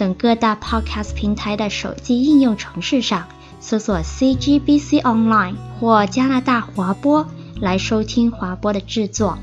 [0.00, 3.28] 等各大 Podcast 平台的手机应用程式上
[3.60, 7.28] 搜索 CGBC Online 或加拿大华播
[7.60, 9.38] 来收听华播的制作。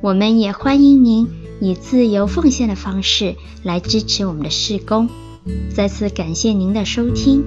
[0.00, 1.28] 我们也欢迎您
[1.60, 5.10] 以自由奉献的方式来支持我们的事工。
[5.74, 7.42] 再次感谢您的收听。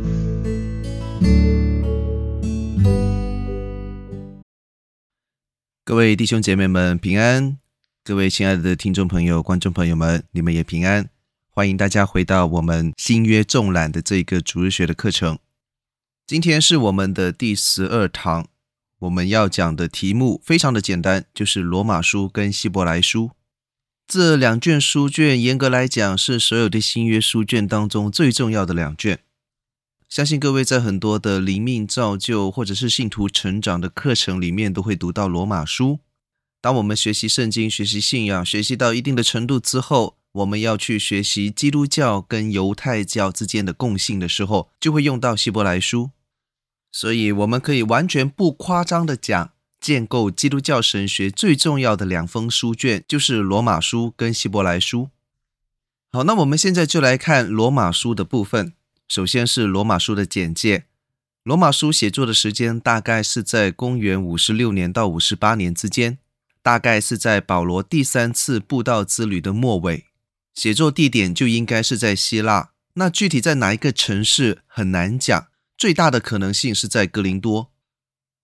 [5.86, 7.58] 各位弟兄姐妹们平安，
[8.04, 11.15] 各位亲爱的听众朋友、观众朋友们，你们也平安。
[11.58, 15.40] 欢迎大家回到我们新约纵览的这个主日学的课程。
[16.28, 18.50] 今天是我们的第十二堂，
[19.00, 23.32] 我们要讲的题目非常的简单，就是罗马书跟希伯来书
[24.06, 29.22] 这两卷书卷，严格来讲是所有的新约书卷当中最重要的两卷。
[30.10, 36.00] 相信各位在很多的灵命造就或者是信徒成长的课程里面都会读到罗马书。
[36.60, 46.12] 当我们学习圣经、学习信仰、学习到一定的程度之后，我们要去学习基督教跟犹太教之间的共性的时候，就会用到希伯来书。
[46.92, 55.10] 所以，我们可以完全不夸张的讲，建构基督教神学最重要的两封书卷就是罗马书跟希伯来书。
[56.12, 58.74] 好，那我们现在就来看罗马书的部分。
[59.08, 60.86] 首先是罗马书的简介。
[61.44, 66.18] 罗马书写作的时间大概是在公元五十六年到五十八年之间，
[66.62, 70.06] 大概是在保罗第三次布道之旅的末尾。
[70.56, 77.72] 写作地点就应该是在希腊，那具体在哪一个城市很难讲，最大的可能性是在哥林多。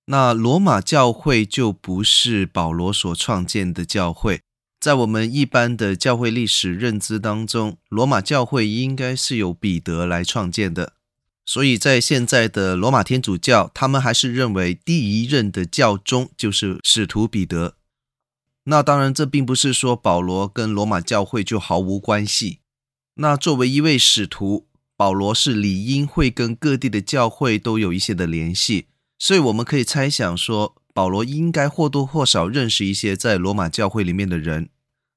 [0.07, 4.41] 那罗马教会就不是保罗所创建的教会，
[4.79, 10.93] 在我们一般的教会历史认知当中，罗马教会应该是由彼得来创建的，
[11.45, 17.75] 所以在现在的罗马天主教，他们还是认为第一任的教宗就是使徒彼得。
[18.65, 22.59] 那当然，这并不是说保罗跟罗马教会就毫无关系。
[23.15, 34.69] 那作为一位使徒，保罗是理应会跟各地的教会都有一些的联系，所以我们可以猜想说，保罗应该或多或少认识一些在罗马教会里面的人，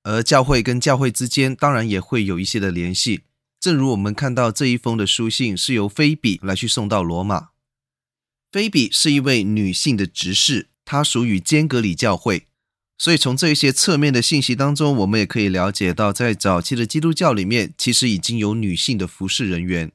[0.05, 3.25] 而教会跟教会之间当然也会有一些的联系。
[3.61, 7.51] 正如我们看到这一封的书信是由菲比来去送到罗马，
[8.51, 12.47] 菲比是一位女性的执事，她属于坚格里教会。
[12.97, 19.91] 所以，从这一些侧面的信息当中，我们也可以了解到，在早期的基督教里面，其实已经有女性的服侍人员。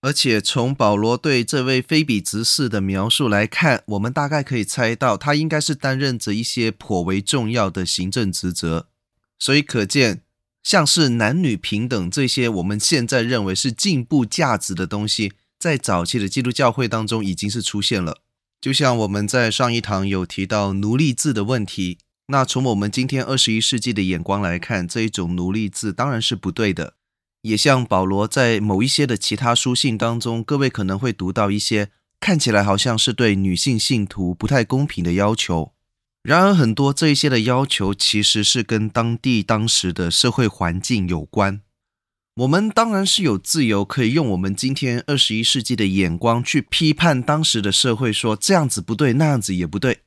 [0.00, 8.88] 而且，从保罗对这位菲比执事的描述来看，我们大概可以猜到，他应该是担任着一些颇为重要的行政职责。
[9.38, 10.22] 所以，可见
[10.62, 18.22] 像是男女平等这些我们现在认为是进步价值的东西，在早期的基督教会当中已经是出现了。
[18.58, 21.98] 就像我们在上一堂有提到奴隶制的问题。
[22.32, 26.94] 那从我们今天二十一世纪的眼光来看，这一种奴隶制当然是不对的。
[27.42, 35.72] 也像保罗在某一些的其他书信当中，各位可能会读到一些看起来好像是对女性信徒不太公平的要求。
[36.22, 41.60] 然而，很多这一些的要求其实是跟当地当时的社会环境有关。
[42.36, 49.98] 我们当然是有自由可以用我们今天二十一世纪的眼光去批判当时的社会，说这样子不对，那样子也不对。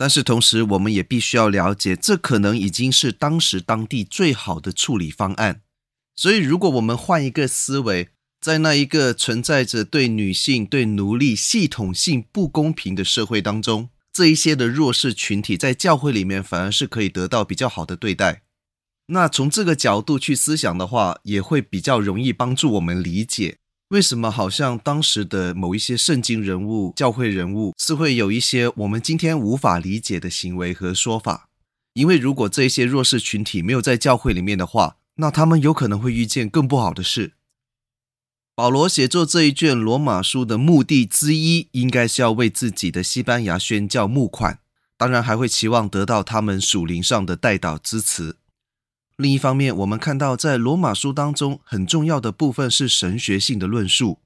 [0.00, 5.60] 但是同时，我们也必须要了解，这可能已经是当时当地最好的处理方案。
[6.16, 8.08] 所以，如果我们换一个思维，
[8.40, 18.40] 在那一个存在着对女性、对奴隶系统性不公平的社会当中，这一些的弱势群体在教会里面反而是可以得到比较好的对待。
[19.08, 23.58] 那从这个角度去思想的话，也会比较容易帮助我们理解。
[23.90, 31.48] 为什么好像当时的某一些圣经人物、教会人物是会有一些我们今天无法理解的行为和说法？
[31.94, 37.32] 因为如果这些弱势群体没有在教会里面的话，那他们有可能会遇见更不好的事。
[38.54, 44.60] 保罗写作这一卷罗马书的目的之一，应该是要为自己的西班牙宣教募款，
[44.96, 48.36] 当然还会期望得到他们属灵上的代祷支持。
[49.20, 54.18] 另一方面，我们看到在罗马书当中很重要的部分是神学性的论述，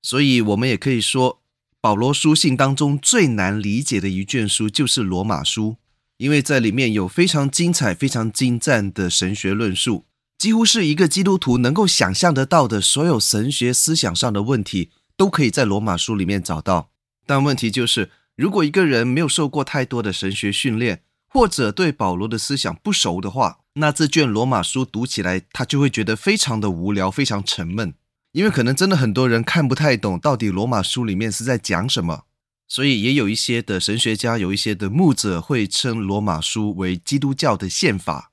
[0.00, 1.42] 所以我们也可以说，
[1.82, 5.76] 保罗书信当中最难理解的一卷书就是罗马书，
[6.16, 10.06] 因为在里面有非常精彩、非常精湛的神学论述，
[10.38, 16.90] 几乎是一个基督徒能够想象得到的所有神学思想上的问题，都可以在罗马书里面找到。
[17.26, 21.02] 但问题就是，如果一个人没有受过太多的神学训练，
[21.32, 27.94] 或者对保罗的思想不熟的话，那这卷罗马书读起来，他就会觉得非常的无聊，非常沉闷。
[28.32, 32.24] 因为可能真的很多人看不太懂到底罗马书里面是在讲什么，
[32.68, 38.32] 所以也有一些的神学家，有一些的牧者会称罗马书为基督教的宪法。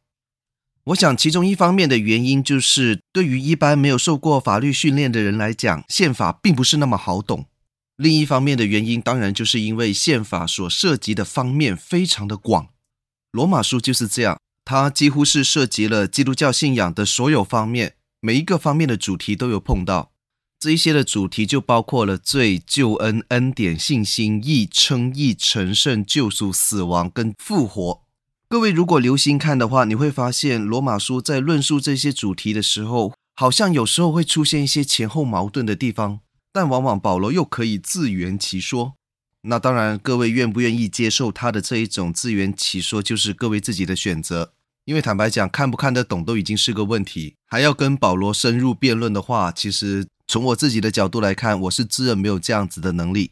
[0.86, 7.46] 我想，其中一方面的原因就是，对于一般没有受过法律训练的人来讲，宪法并不是那么好懂。
[7.96, 12.70] 另一方面的原因，当然就是因为宪法所涉及的方面非常的广。
[13.32, 20.12] 罗马书就是这样，它几乎是涉及了基督教信仰的所有方面，每一个方面的主题都有碰到。
[20.60, 28.02] 这一些的主题就包括了罪、救恩、恩典、信心、义、称义、成圣、救赎、死亡跟复活。
[28.50, 36.22] 各位如果留心看的话，你会发现罗马书在论述这些主题的时候，好像有时候会出现一些前后矛盾的地方，
[36.52, 38.96] 但往往保罗又可以自圆其说。
[39.44, 44.54] 那当然，各位愿不愿意接受他的这一种自圆其说，就是各位自己的选择。
[44.86, 53.32] 因为坦白讲，看不看得懂都已经是个问题，还要跟保罗深入辩论的话，其实从我自己的角度来看，我是自认没有这样子的能力。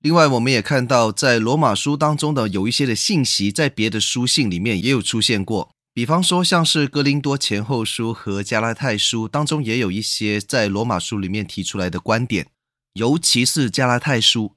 [0.00, 5.70] 另外，我们也看到，在罗马书当中的有一些的信息，在别的书信里面也有出现过。
[5.94, 12.46] 比方说，像是哥林多前后书和加拉太书当中，也有一些在罗马书里面提出来的观点。
[12.94, 14.52] 尤其是加拉太书，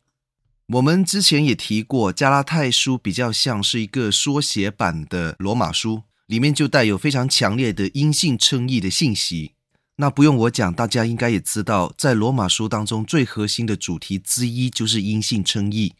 [0.68, 9.54] 我们之前也提过，加拉太书比较像是一个缩写版的罗马书，里面就带有非常强烈的因信称义的信息。
[9.95, 15.95] 那不用我讲，大家应该也知道，在罗马书当中最核心的主题之一就是因信称义，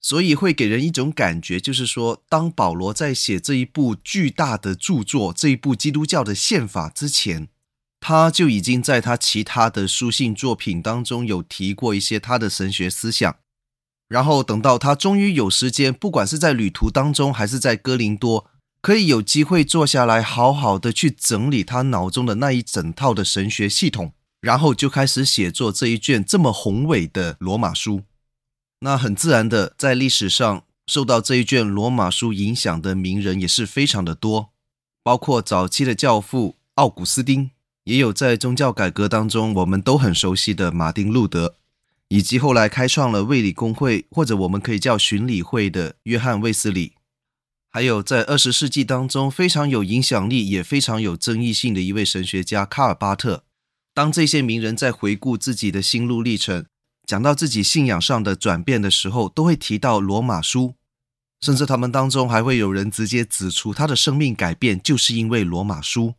[0.00, 7.48] 所以会给人一种感觉，就是说，当保罗在写这一部巨大的著作，这一部基督教的宪法之前，
[8.06, 13.34] 他就已经在他其他的书信作品当中有提过一些他的神学思想，
[14.08, 18.50] 然后等到他终于有时间，不管是在旅途当中还是在哥林多。
[18.82, 24.12] 可以有机会坐下来，好好的去整理他脑中的那一整套的神学系统，
[24.42, 28.02] 然后就开始写作这一卷这么宏伟的罗马书。
[28.80, 34.50] 那很自然的，在历史上受到这一卷罗马书影响的名人也是非常的多，
[35.02, 37.50] 包括早期的教父奥古斯丁，
[37.84, 41.56] 也有在宗教改革当中我们都很熟悉的马丁路德，
[42.08, 46.94] 以及后来开创了卫理公会或者我们可以叫巡理会的约翰卫斯理。
[47.70, 53.44] 还有在二十世纪当中非常有影响力也非常有争议性的一位神学家卡尔巴特。
[53.92, 56.64] 当这些名人在回顾自己的心路历程，
[57.06, 60.74] 讲到自己信仰上的转变的时候，都会提到罗马书，
[61.40, 66.14] 甚至他们当中还会有人直接指出他的生命改变就是因为罗马书。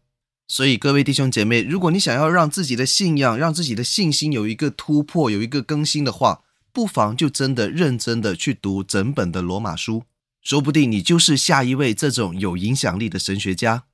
[0.48, 10.04] 所以各位弟兄姐妹，如果你想要让自己的信仰、让自己的信心有一个突破、有一个更新的话，不妨就真的认真的去读整本的罗马书。
[10.42, 13.86] 说不定你就是下一位这种有影响力的神学家。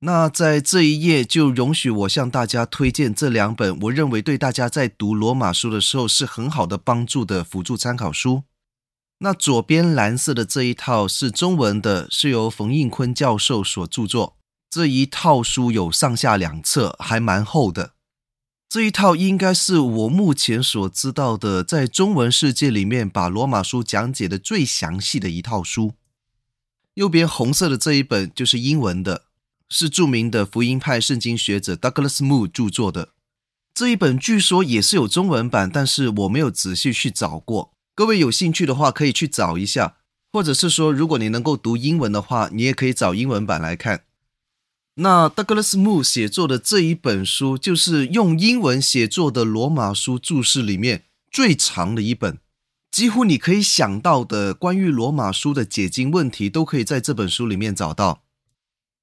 [0.00, 8.44] 那在这一页，就容许我向大家推荐这两本我认为对大家在读罗马书的时候是很好的帮助的辅助参考书。
[9.18, 14.38] 那左边蓝色的这一套是中文的，是由冯应坤教授所著作。
[14.74, 17.92] 这一套书有上下两册，还蛮厚的。
[18.68, 25.94] 这一套应该是我目前所知道的，在中文世界里面把罗马书讲解的最详细的一套书。
[26.94, 29.26] 右边红色的这一本就是英文的，
[29.68, 33.10] 是著名的福音派圣经学者 Douglas Moo 著作的。
[33.72, 37.70] 这一本据说也是有中文版，但是我没有仔细去找过。
[37.94, 39.98] 各位有兴趣的话，可以去找一下，
[40.32, 44.03] 或者是说，如果你能够读英文的话，你也可以找英文版来看。
[44.96, 52.38] 那道格拉斯·穆写作的这一本书，就是用英文写作的罗马书注释里面最长的一本，
[52.92, 58.22] 几乎你可以想到的关于罗马书的解经问题，都可以在这本书里面找到。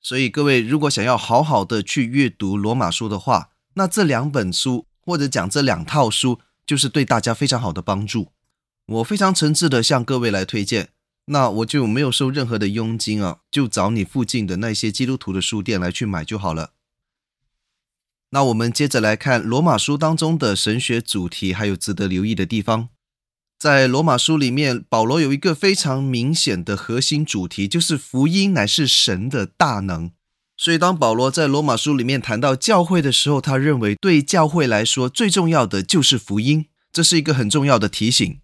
[0.01, 8.29] 所以各位如果想要好好的去阅读罗马书的话，那这两本书或者讲这两套书，就是对大家非常好的帮助。
[8.87, 10.89] 我非常诚挚的向各位来推荐。
[11.31, 16.73] 那我就没有收任何的佣金啊，就找你附近的那些基督徒的书店来去买就好了。
[18.31, 22.89] 那我们接着来看罗马书当中的神学主题，还有值得留意的地方。
[23.57, 30.11] 在罗马书里面，保罗有一个非常明显的核心主题，就是福音乃是神的大能。
[30.57, 38.39] 所以当保罗在罗马书里面谈到教会的时候，他认为对教会来说最重要的就是福音，这是一个很重要的提醒。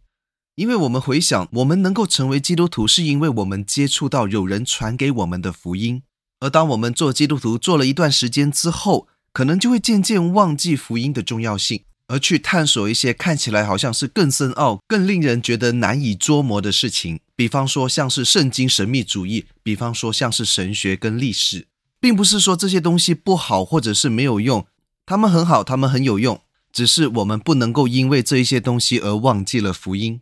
[0.58, 6.02] 因为我们回想，我们能够成为基督徒，是因为我们接触到有人传给我们的福音。
[6.40, 17.20] 而当我们做基督徒做了一段时间之后，可能就会渐渐忘记福音的重要性，而去探索一些看起来好像是更深奥、更令人觉得难以捉摸的事情。
[17.36, 21.68] 比方说，像是圣经神秘主义；比方说，像是神学跟历史，
[22.00, 24.66] 并不是说这些东西不好或者是没有用，
[25.06, 26.42] 他们很好，他们很有用，
[26.74, 30.22] 只是我们不能够因为这一些东西而忘记了福音。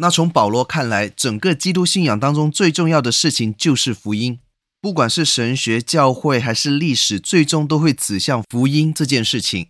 [0.00, 4.40] 那从保罗看来，整个基督信仰当中最重要的事情就是福音。
[4.80, 9.68] 不管是神学、教会还是历史，最终都会指向福音这件事情。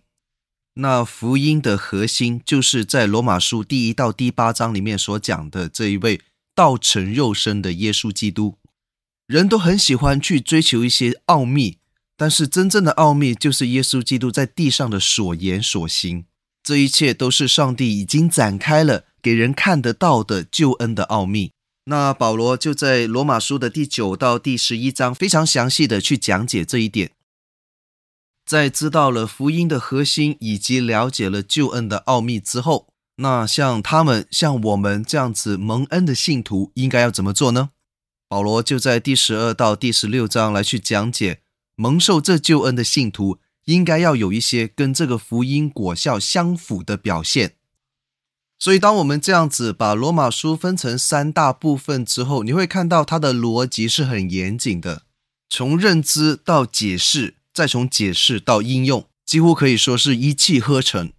[0.75, 6.21] 那福音的核心，就是在罗马书第一到第八章里面所讲的这一位
[6.55, 8.55] 道成肉身的耶稣基督。
[9.27, 11.79] 人都很喜欢去追求一些奥秘，
[12.15, 16.23] 但是真正的奥秘就是耶稣基督在地上的所言所行。
[16.63, 21.51] 这一切都是上帝已经展开了，给人看得到的救恩的奥秘。
[21.85, 27.11] 那保罗就在罗马书的第九到第十一章非常详细的去讲解这一点。
[28.45, 32.87] 在知道了福音的核心以及了解了救恩的奥秘之后，
[33.17, 37.69] 那像他们像我们这样子蒙恩的信徒应该要怎么做呢？
[38.27, 41.41] 保罗就在第十二到第十六章来去讲解
[41.75, 47.55] 蒙受这救恩的信徒应该要有一些跟这个福音果效相符的表现。
[48.63, 55.01] 所以，当我们这样子把罗马书分成三大部分之后，你会看到它的逻辑是很严谨的，
[55.49, 61.11] 从认知到解释，再从解释到应用，几乎可以说是一气呵成。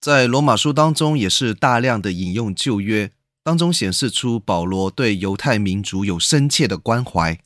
[0.00, 7.38] 在罗马书当中，也是大量的引用旧约，当中显示出保罗对犹太民族有深切的关怀。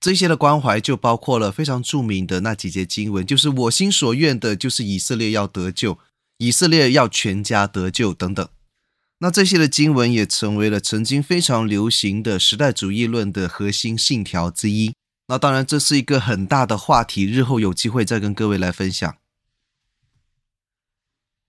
[0.00, 6.00] 这些的关怀就包括了非常著名的那几节经文，就是我心所愿的，就是以色列要得救。
[6.38, 8.48] 以色列要全家得救等等，
[9.18, 14.94] 那这些的经文也成为了曾经非常流行的时代主义论的核心信条之一。
[15.26, 19.16] 那当然，这是一个很大的话题，日后有机会再跟各位来分享。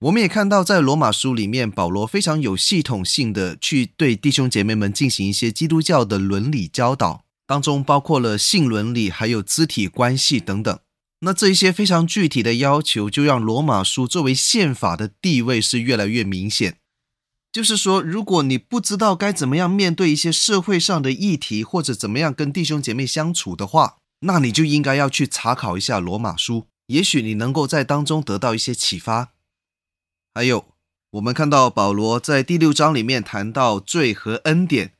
[0.00, 10.80] 我们也看到，在罗马书里面，保罗非常有系统性的去对弟兄姐妹们进行一些基督教的伦理教导，当中包括了性伦理，还有肢体关系等等。
[11.20, 16.78] 那这一些非常具体的要求，就让罗马书作为宪法的地位是越来越明显。
[17.52, 29.32] 就是说，如果你不知道该怎么样面对一些社会上的议题，或者怎么样跟弟兄姐妹相处的话，那你就应该要去查考一下罗马书，也许你能够在当中得到一些启发。
[30.32, 30.74] 还有，
[31.10, 34.94] 我们看到保罗在第六章里面谈到罪和恩典，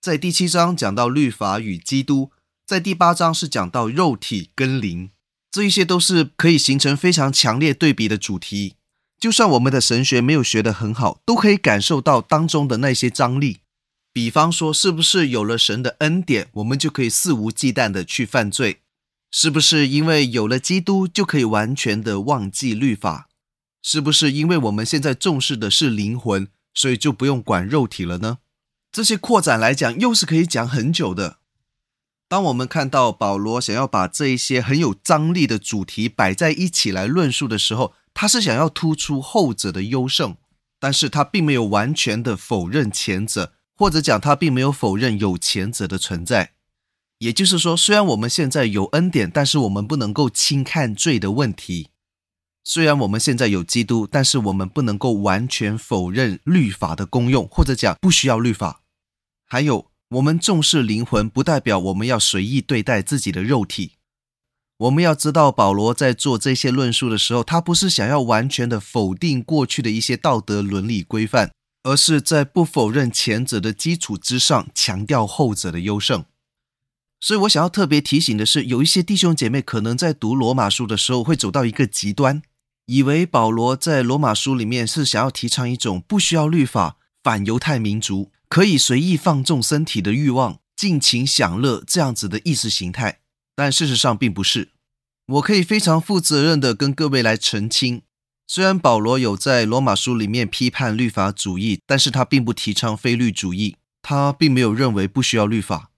[0.00, 2.30] 在第七章讲到律法与基督，
[2.66, 5.10] 在第八章是讲到肉体跟灵。
[5.50, 8.76] 这一些都是可以形成非常强烈对比的主题，
[9.18, 13.58] 就算我们的神学没有学得很好，都可以感受到当中的那些张力。
[14.12, 18.80] 比方说，是不是有了神的恩典，我们就可以肆无忌惮的去犯罪？
[19.32, 23.28] 是不是因为有了基督，就可以完全的忘记律法？
[23.82, 28.38] 是不是因为我们现在重视的是灵魂，所以就不用管肉体了呢？
[28.92, 31.39] 这些扩展来讲，又是可以讲很久的。
[32.30, 40.36] 当我们看到保罗想要把这一些很有张力的主题摆在一起来论述的时候，他是想要突出后者的优胜，
[40.78, 46.52] 但是他并没有完全的否认前者，或者讲他并没有否认有前者的存在。
[47.18, 51.88] 也就是说，虽然我们现在有恩典，但是我们不能够轻看罪的问题；
[52.62, 58.82] 虽然我们现在有基督，但是我们不能够完全否认律法的功用，或者讲不需要律法。
[59.44, 59.89] 还有。
[60.10, 63.92] 我们重视灵魂，不代表我们要随意对待自己的肉体。
[64.78, 71.52] 我们要知道，保罗在做这些论述的时候，他不是想要完全的否定过去的一些道德伦理规范，
[71.84, 76.24] 而是在不否认前者的基础之上，强调后者的优胜。
[77.20, 82.42] 所以我想要特别提醒的是，有一些弟兄姐妹可能在读罗马书的时候会走到一个极端，
[82.86, 88.32] 以为保罗在罗马书里面是想要提倡一种不需要律法、反犹太民族。
[88.50, 93.20] 可以随意放纵身体的欲望，尽情享乐这样子的意识形态，
[93.54, 94.72] 但事实上并不是。
[95.26, 98.02] 我可以非常负责任的跟各位来澄清，
[98.48, 105.92] 虽然保罗有在罗马书里面批判律法主义，但是他并不提倡非律主义，他并没有认为不需要律法。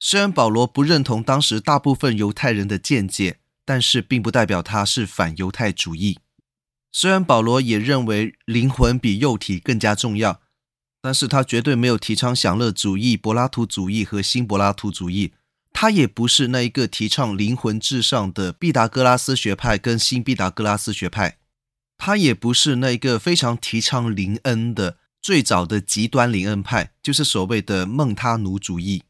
[0.00, 6.18] 虽然保罗不认同当时大部分犹太人的见解，但是并不代表他是反犹太主义。
[6.90, 10.40] 虽然保罗也认为灵魂比肉体更加重要。
[11.02, 15.32] 但是他绝对没有提倡享乐主义、柏拉图主义和新柏拉图主义。
[15.72, 21.38] 他也不是那一个提倡灵魂至上的毕达哥拉斯学派跟新毕达哥拉斯学派。
[21.98, 29.02] 他也不是那一个非常提倡灵恩的最早的极端灵恩派，就是所谓的孟他努主义。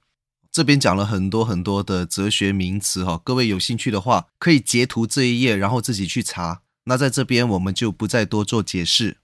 [0.51, 6.63] 这边讲了很多很多的哲学名词哈，各位有兴趣的话可以截图这一页，然后自己去查。
[6.85, 9.19] 那在这边我们就不再多做解释。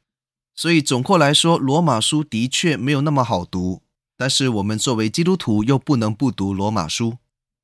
[0.58, 3.84] 所以总括来说，罗马书的确没有那么好读，
[4.16, 7.18] 但是我们作为基督徒又不能不读罗马书。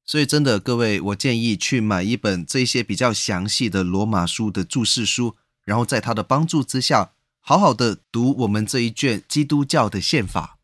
[0.07, 5.35] 所以真的，各位，我建议去买一本这些比较详细的罗马书的注释书，
[5.65, 10.61] 然后在他的帮助之下，好好的读我们这一卷基督教的宪法。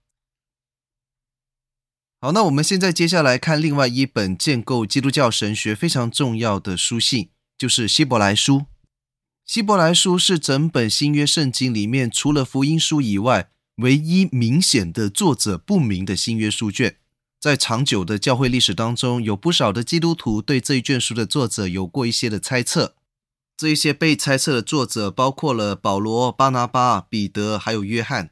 [2.20, 8.66] 好，那我们现在接下来看另外一本建构基督教神学非常重要的书信，就是希伯来书。
[9.52, 16.98] 希伯来书是整本新约圣经里面除了福音书以外，唯一明显的作者不明的新约书卷。
[17.40, 22.94] 在长久的教会历史当中，有不少的基督徒对这一卷书的作者有过一些的猜测。
[23.56, 28.30] 这一些被猜测的作者包括了保罗、巴拿巴、彼得，还有约翰。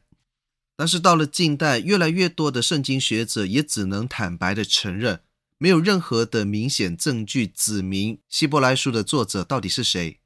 [0.77, 5.19] 但是到了近代，越来越多的圣经学者也只能坦白地承认，
[5.57, 10.21] 没有任何的明显证据指明希伯来书的作者到底是谁。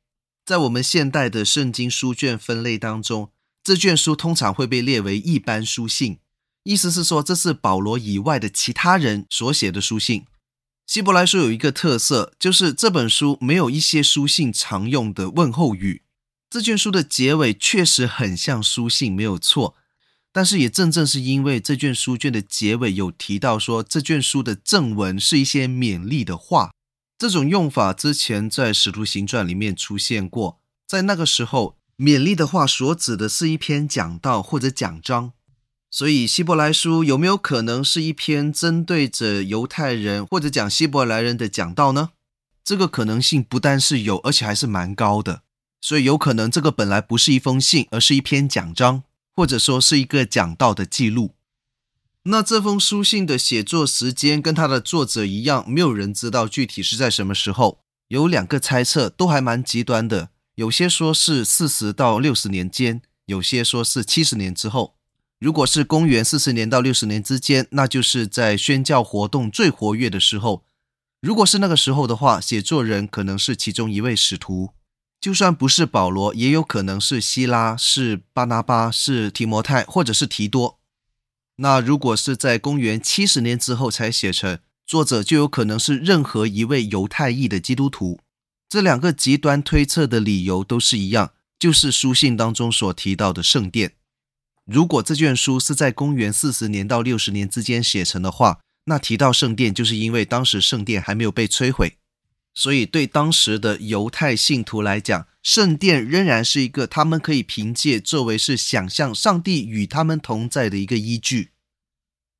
[0.45, 3.31] 在我们现代的圣经书卷分类当中，
[3.63, 6.19] 这卷书通常会被列为一般书信，
[6.63, 10.25] 意思是说这是保罗以外的其他人所写的书信。
[10.85, 16.01] 希伯来书有一个特色，就是这本书没有一些书信常用的问候语。
[16.49, 19.75] 这卷书的结尾确实很像书信，没有错。
[20.33, 26.73] 但是也正正是因为这卷书卷的结尾有提到说，这卷书的正文是一些勉励的话，
[27.23, 30.59] 这种用法之前在《使徒行传》里面出现过。
[30.85, 35.31] 在那个时候，勉励的话所指的是一篇讲道或者讲章。
[35.89, 42.09] 所以，希伯来书有没有可能是一篇针对着犹太人或者讲希伯来人的讲道呢？
[42.61, 45.43] 这个可能性不但是有，而且还是蛮高的。
[45.79, 49.03] 所以，有可能这个本来不是一封信，而是一篇讲章。
[49.33, 51.35] 或者说是一个讲道的记录。
[52.25, 57.79] 那这封书信的写作时间跟它的作者一样，没有人知道具体是在什么时候。
[58.07, 60.29] 有两个猜测，都还蛮极端的。
[60.55, 64.95] 有些说是四十到六十年间，有些说是七十年之后。
[65.39, 70.63] 如果是公元四十年到六十年之间，那就是在宣教活动最活跃的时候。
[71.21, 74.69] 如果是那个时候的话，写作人可能是其中一位使徒。
[75.19, 80.79] 就算不是保罗，也有可能是希拉、是巴拿巴、是提摩太，或者是提多。
[81.57, 88.19] 那如果是在公元七十年之后才写成，作者就有可能是任何一位犹太裔的基督徒。
[88.67, 93.93] 这两个极端推测的理由都是一样，就是书信当中所提到的圣殿。
[94.65, 101.97] 如果这卷书是在公元四十年到六十年之间写成的话，那提到圣殿，就是因为当时圣殿还没有被摧毁。
[102.55, 111.49] 所以，对当时的犹太信徒来讲，圣殿仍然是一个他们可以凭借作为是想象上帝与他们同在的一个依据。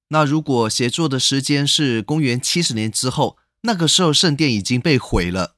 [0.08, 5.56] 那如果写作的时间是公元七十年之后，那个时候圣殿已经被毁了，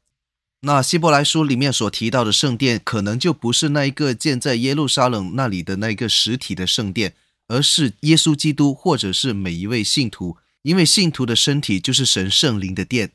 [0.61, 7.13] 那希伯来书里面所提到的圣殿，可能就不是那一个建在耶路撒冷那里的那个实体的圣殿，
[7.47, 13.11] 而是耶稣基督或者是每一位信徒，因为信徒的身体就是神圣灵的殿。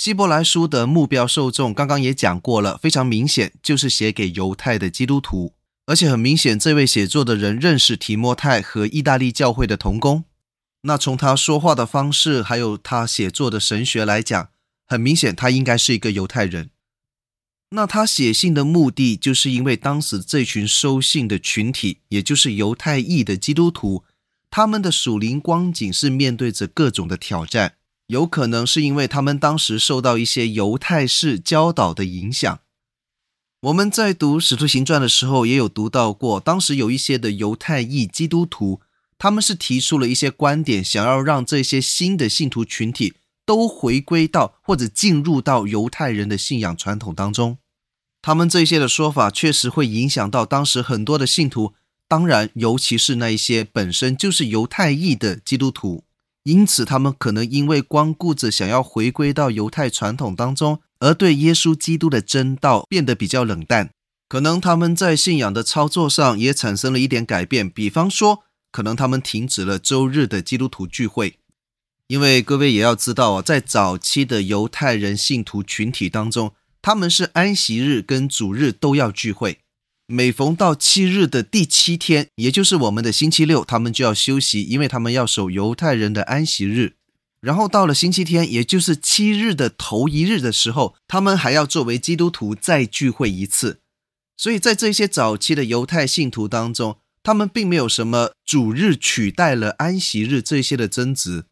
[0.00, 5.52] 希伯来书的目标受众刚刚也讲过了，非常明显就是写给犹太的基督徒，
[5.84, 10.24] 而且很明显，这位写作的人认识提摩太和意大利教会的同工。
[10.84, 14.48] 那从他说话的方式，还有他写作的神学来讲，
[14.86, 16.70] 很明显他应该是一个犹太人。
[17.72, 24.04] 那他写信的目的，就是因为当时这群收信的群体，也就是犹太裔的基督徒，
[24.50, 27.74] 他们的属灵光景是面对着各种的挑战。
[28.10, 32.58] 有可能是因为他们当时受到一些犹太式教导的影响。
[33.60, 38.80] 我们在读《使徒行传》的时候，也有读到过，当时有一些的犹太裔基督徒，
[39.16, 43.14] 他们是提出了一些观点，想要让这些新的信徒群体
[43.46, 47.58] 都回归到或者进入到犹太人的信仰传统当中。
[48.20, 51.74] 他们这些的说法确实会影响到当时很多的信徒，
[52.08, 56.02] 当然，尤其是那一些本身就是犹太裔的基督徒。
[56.44, 63.90] 因此，他们可能因为光顾着想要回归到犹太传统当中，而对耶稣基督的真道变得比较冷淡。
[64.28, 71.38] 可能他们在信仰的操作上也产生了一点改变，比方说，可能他们停止了周日的基督徒聚会。
[72.06, 79.58] 因为各位也要知道啊，在早期的犹太人信徒群体当中，他们是安息日跟主日都要聚会。
[80.12, 86.94] 每逢到七日的第七天，也就是我们的星期六，他们就要休息，因为他们要守犹太人的安息日。
[87.40, 93.78] 然后到了星期天，也就是七日的头一日的时候，他们还要作为基督徒再聚会一次。
[94.36, 101.44] 所以在这些早期的犹太信徒当中，他们并没有什么主日取代了安息日这些的争执。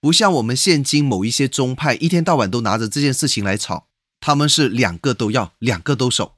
[0.00, 3.88] 不像我们现今某一些宗派，一天到晚都拿着这件事情来吵，
[4.20, 6.35] 他们是两个都要，两个都守。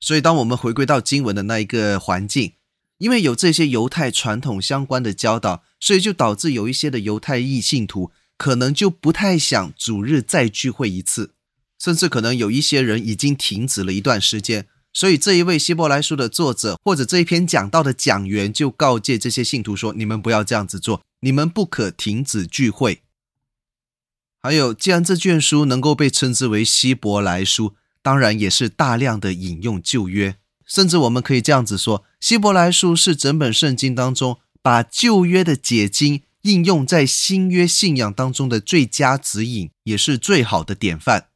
[0.00, 2.52] 所以，当我们回归到经文的那一个环境，
[2.98, 11.32] 因为有这些犹太传统相关的教导，所以就导致有一些的犹太裔信徒可能就不太想主日再聚会一次，
[11.78, 14.66] 甚至可能有一些人已经停止了一段时间。
[14.92, 23.02] 所以，这一位希伯来书的作者或者这一篇讲道的讲员就告诫这些信徒说：“你们不要这样子做，你们不可停止聚会。”
[24.40, 41.26] 还有，既然这卷书能够被称之为希伯来书，当然也是大量的引用旧约，甚至我们可以这样子说：希伯来书是整本圣经当中把旧约的解经应用在新约信仰当中的最佳指引，也是最好的典范。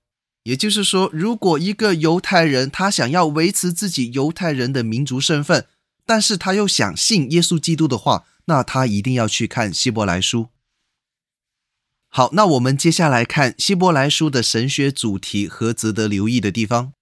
[0.45, 5.67] 也就是说，如果一个犹太人他想要维持自己犹太人的民族身份，
[6.05, 10.49] 但是他又想信耶稣基督的话，那他一定要去看希伯来书。
[12.15, 16.93] 好，那我们接下来看希伯来书的神学主题和值得留意的地方。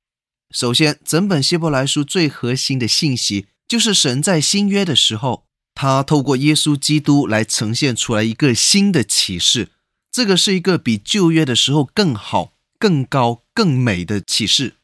[0.52, 5.44] 首先，整本希伯来书最核心的信息就是神在新约的时候，
[5.74, 9.70] 他透过耶稣基督来呈现出来一个新的启示，
[10.12, 12.54] 这个是一个比旧约的时候更好。
[12.78, 14.76] 更高、更美的启示，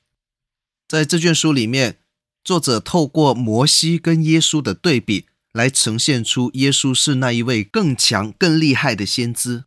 [0.86, 1.96] 在这卷书里面，
[2.44, 9.64] 作者透过摩西跟耶稣的对比，来呈现出耶稣是那一位更强、更厉害的先知。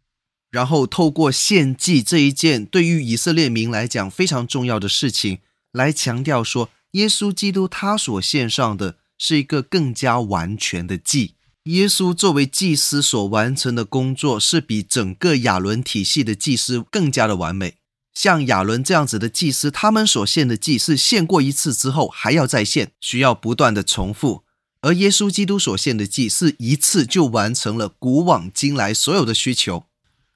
[0.52, 5.40] 然后透过献祭这一件对于以色列民来讲非常重要的事情，
[5.72, 11.36] 来强调说，耶稣基督他所献上的是一个更加完全的祭。
[11.66, 17.76] 耶稣作为祭司所完成的工作，是比整个亚伦体系的祭司更加的完美。
[18.16, 24.44] 像亚伦这样子的祭司，他们所献的祭是献过一次之后还要再献，需要不断的重复；
[24.82, 29.84] 而耶稣基督所献的祭是一次就完成了古往今来所有的需求，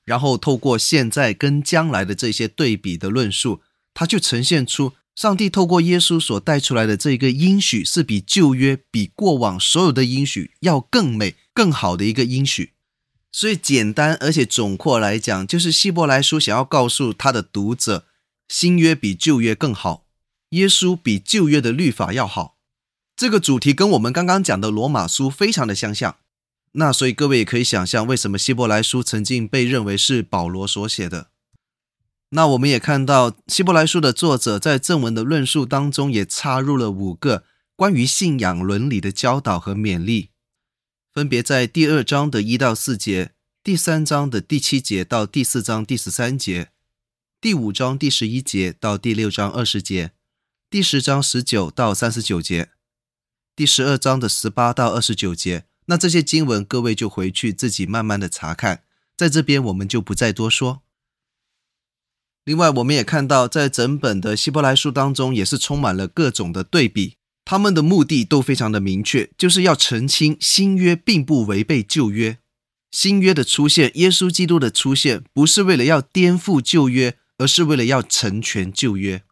[0.06, 3.62] 然后透过现在跟将来的这些对比的论述，
[3.94, 12.72] 他就呈现出上帝透过耶稣所带出来的这个应许是比旧约、比过往所有的应许要更美、更好的一个应许。
[13.32, 18.06] 所以简单而且总括来讲，就是希伯来书想要告诉他的读者，
[18.48, 20.06] 新约比旧约更好，
[20.50, 22.58] 耶稣比旧约的律法要好。
[23.16, 26.18] 这个主题跟我们刚刚讲的罗马书非常的相像。
[26.74, 31.30] 那所以各位也可以想象，为什么希伯来书曾经被认为是保罗所写的。
[32.30, 37.44] 那我们也看到，希伯来书的作者在正文的论述当中，也插入了五个
[37.76, 40.32] 关于信仰伦理的教导和勉励。
[41.14, 43.34] 分别在第二章的一到四节，
[43.64, 46.72] 第三章的第七节到第四章第十三节，
[47.40, 50.14] 第五章第十一节到第六章二十节，
[50.72, 52.72] 第十章十九到三十九节，
[53.56, 55.66] 第十二章的十八到二十九节。
[55.86, 58.84] 那这些经文，各位就回去自己慢慢的查看，
[59.16, 60.82] 在这边我们就不再多说。
[62.46, 67.16] 另外，我们也看到，在整本的希伯来书当中，也是充满了各种的对比。
[67.46, 72.40] 他们的目的都非常的明确，就是要澄清新约并不违背旧约。
[72.92, 79.24] 新约的出现，耶稣基督的出现，不是为了要颠覆旧约，而是为了要成全旧约。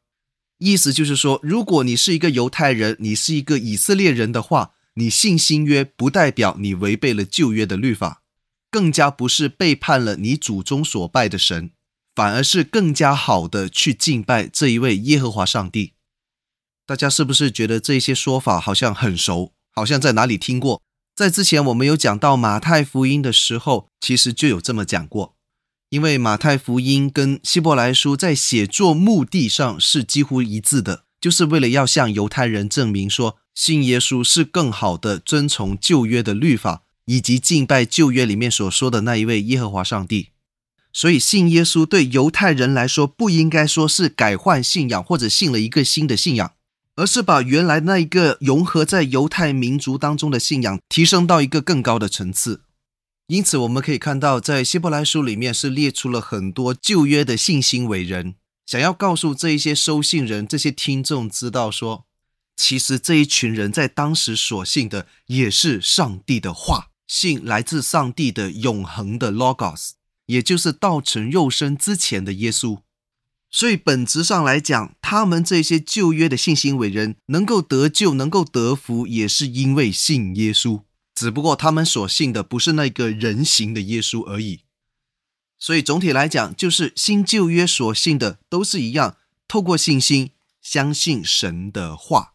[0.57, 8.21] 意思就是说，如果你是一个犹太人，你是一个以色列人的话，你信新约不代表你违背了旧约的律法，
[8.69, 11.71] 更加不是背叛了你祖宗所拜的神，
[12.13, 15.93] 反而是更加好的去敬拜这一位耶和华上帝。
[16.85, 20.83] 大家是不是觉得这些说法好像很熟，好像在哪里听过？
[21.15, 25.35] 在之前我们有讲到马太福音的时候，其实就有这么讲过。
[25.89, 40.29] 因为马太福音跟希伯来书在写作目的上是几乎一致的，就是为了要向犹太人证明说，信耶稣是更好的遵从旧约的律法，以及敬拜旧约里面所说的那一位耶和华上帝。
[40.93, 46.53] 所以信耶稣对犹太人来说，不应该说是改换信仰，或者信了一个新的信仰。
[46.95, 52.63] 而是把原来那一个融合在犹太民族当中的信仰提升到一个更高的层次。
[53.27, 58.35] 因此，我们可以看到，在希伯来书里面是列出了很多旧约的信心伟人，
[58.65, 62.05] 想要告诉这一些收信人、这些听众知道说，
[62.61, 69.93] 其实这一群人在当时所信的也是上帝的话，信来自上帝的永恒的 Logos，
[70.27, 72.81] 也就是道成肉身之前的耶稣。
[73.49, 80.83] 所以本质上来讲，他们这些旧约的信心伟人能够得救、能够得福，也是因为信耶稣。
[81.15, 84.61] 只不过他们所信的不是那个人形的耶稣而已。
[85.57, 90.29] 所以总体来讲，就是新旧约所信的都是一样，透过信心
[90.61, 92.30] 相信神的话。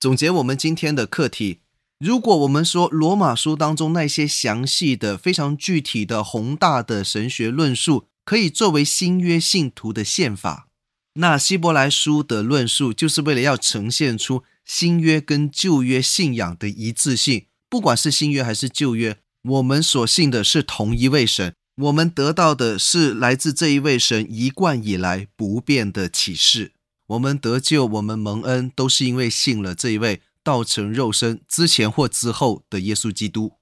[0.00, 1.58] 总结我们今天的课题：
[1.98, 10.68] 如果我们说罗马书当中那些详细的、非常具体的、宏大的神学论述可以作为新约信徒的宪法，
[11.14, 17.46] 那希伯来书的论述就是为了要呈现出新约跟旧约信仰的一致性。
[17.68, 26.70] 不管是新约还是旧约，我们所信的是同一位神，我们得到的是来自这一位神一贯以来不变的启示。
[27.08, 30.22] 我们得救，我们蒙恩，都是因为信了这一位。
[30.44, 33.58] 道成肉身之前或之后的耶稣基督，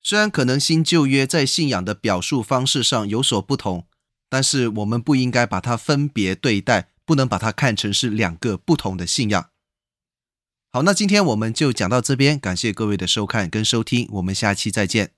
[0.00, 3.88] 虽然可能新旧约在信仰的表述方式上有所不同，
[4.28, 9.48] 但是我们不应该把它分别对待，不能把它看成是两个不同的信仰。
[10.70, 15.14] 好，那今天我们就讲到这边，感谢各位的收看跟收听，我们下期再见。